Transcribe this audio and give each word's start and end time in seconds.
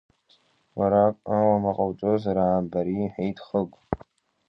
Уарак 0.77 1.15
ауама 1.35 1.71
ҟауҵозар 1.77 2.37
аамбари,— 2.39 2.95
иҳәеит 3.05 3.37
Хыгә. 3.45 3.77